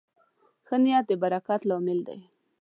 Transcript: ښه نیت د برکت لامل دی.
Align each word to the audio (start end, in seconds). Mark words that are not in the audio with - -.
ښه 0.65 0.75
نیت 0.83 1.05
د 1.09 1.11
برکت 1.23 1.61
لامل 1.69 1.99
دی. 2.07 2.17